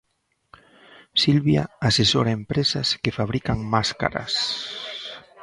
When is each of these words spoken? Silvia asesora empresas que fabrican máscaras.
Silvia 1.23 1.63
asesora 1.89 2.31
empresas 2.39 2.87
que 3.03 3.15
fabrican 3.19 3.59
máscaras. 3.73 4.33